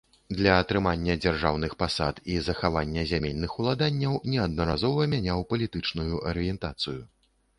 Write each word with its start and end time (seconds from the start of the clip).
Для 0.37 0.53
атрымання 0.59 1.15
дзяржаўных 1.23 1.75
пасад 1.81 2.15
і 2.35 2.37
захавання 2.47 3.03
зямельных 3.11 3.51
уладанняў 3.63 4.17
неаднаразова 4.35 5.01
мяняў 5.13 5.47
палітычную 5.55 6.13
арыентацыю. 6.33 6.99